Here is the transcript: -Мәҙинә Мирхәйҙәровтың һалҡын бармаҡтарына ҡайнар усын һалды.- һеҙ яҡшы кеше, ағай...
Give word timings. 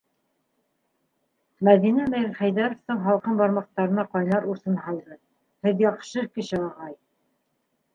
-Мәҙинә 1.69 2.07
Мирхәйҙәровтың 2.15 3.03
һалҡын 3.05 3.39
бармаҡтарына 3.43 4.09
ҡайнар 4.17 4.51
усын 4.57 4.83
һалды.- 4.89 5.23
һеҙ 5.69 5.89
яҡшы 5.91 6.29
кеше, 6.37 6.69
ағай... 6.71 7.03